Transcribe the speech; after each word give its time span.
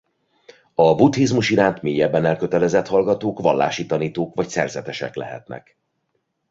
A 0.73 0.95
buddhizmus 0.95 1.49
iránt 1.49 1.81
mélyebben 1.81 2.25
elkötelezett 2.25 2.87
hallgatók 2.87 3.39
vallási 3.39 3.85
tanítók 3.85 4.35
vagy 4.35 4.47
szerzetesek 4.49 5.15
lehetnek. 5.15 5.77